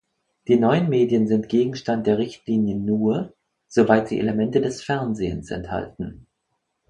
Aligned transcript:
Die 0.47 0.57
neuen 0.57 0.89
Medien 0.89 1.27
sind 1.27 1.47
Gegenstand 1.47 2.07
der 2.07 2.17
Richtlinie 2.17 2.75
nur, 2.75 3.35
soweit 3.67 4.07
sie 4.07 4.17
Elemente 4.19 4.59
des 4.59 4.81
Fernsehens 4.81 5.51
enthalten. 5.51 6.25